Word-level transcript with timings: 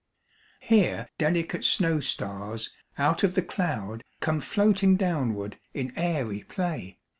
Here 0.61 1.09
delicate 1.19 1.63
snow 1.63 1.99
stars, 1.99 2.71
out 2.97 3.21
of 3.21 3.35
the 3.35 3.43
cloud, 3.43 4.03
Come 4.19 4.41
floating 4.41 4.95
downward 4.95 5.59
in 5.75 5.93
airy 5.95 6.41
play. 6.41 6.97